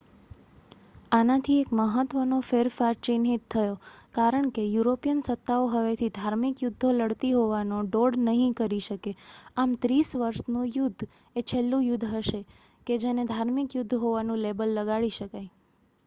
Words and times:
આનાથી 1.11 1.57
એક 1.63 1.73
મહત્ત્વનો 1.79 2.37
ફેરફાર 2.45 2.95
ચિહ્નિત 3.03 3.43
થયો 3.51 3.75
કારણ 4.13 4.47
કે 4.55 4.63
યુરોપિયન 4.67 5.21
સત્તાઓ 5.27 5.67
હવેથી 5.73 6.09
ધાર્મિક 6.15 6.63
યુદ્ધો 6.63 6.89
લડતી 6.95 7.31
હોવાનો 7.35 7.83
ડોળ 7.87 8.17
નહીં 8.23 8.57
કરી 8.57 8.81
શકે 8.81 9.13
આમ 9.57 9.77
ત્રીસ 9.81 10.09
વર્ષનું 10.17 10.67
યુદ્ધ 10.71 11.07
એ 11.35 11.47
છેલ્લું 11.47 11.87
યુદ્ધ 11.87 12.09
હશે 12.13 12.41
કે 12.87 12.93
જેને 12.99 13.23
ધાર્મિક 13.27 13.69
યુદ્ધ 13.73 13.97
હોવાનું 14.01 14.43
લેબલ 14.43 14.77
લગાડી 14.77 15.17
શકાય 15.17 15.49